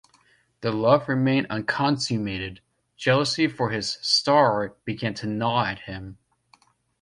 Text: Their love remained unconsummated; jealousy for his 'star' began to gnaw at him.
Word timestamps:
Their 0.61 0.71
love 0.71 1.07
remained 1.07 1.47
unconsummated; 1.49 2.61
jealousy 2.97 3.47
for 3.47 3.69
his 3.69 3.99
'star' 4.01 4.69
began 4.83 5.13
to 5.13 5.27
gnaw 5.27 5.65
at 5.67 5.81
him. 5.81 6.17